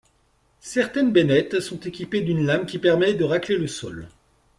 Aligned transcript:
Certaines 0.63 1.11
bennettes 1.13 1.59
sont 1.59 1.79
équipées 1.81 2.21
d'une 2.21 2.43
lame 2.43 2.65
qui 2.65 2.79
permet 2.79 3.13
de 3.13 3.23
racler 3.23 3.57
le 3.57 3.67
sol. 3.67 4.09